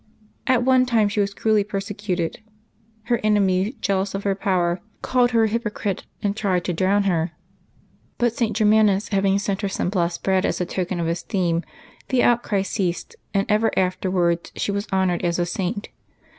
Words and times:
At 0.47 0.63
one 0.63 0.87
time 0.87 1.09
she 1.09 1.19
was 1.19 1.31
cruelly 1.31 1.63
persecuted: 1.63 2.39
her 3.03 3.19
enemies, 3.23 3.75
jealous 3.81 4.15
of 4.15 4.23
her 4.23 4.33
power, 4.33 4.81
called 5.03 5.29
her 5.29 5.43
a 5.43 5.47
hypocrite 5.47 6.07
and 6.23 6.35
tried 6.35 6.63
to 6.65 6.73
drown 6.73 7.03
her; 7.03 7.33
but 8.17 8.33
St. 8.35 8.57
Germanus 8.57 9.09
having 9.09 9.37
sent 9.37 9.61
her 9.61 9.69
some 9.69 9.91
blessed 9.91 10.23
bread 10.23 10.43
as 10.43 10.59
a 10.59 10.65
token 10.65 10.99
of 10.99 11.07
esteem, 11.07 11.63
the 12.09 12.23
outcry 12.23 12.63
ceased, 12.63 13.15
and 13.35 13.45
ever 13.47 13.69
afterwards 13.77 14.51
she 14.55 14.71
was 14.71 14.87
honored 14.91 15.23
as 15.23 15.37
a 15.37 15.45
Saint. 15.45 15.89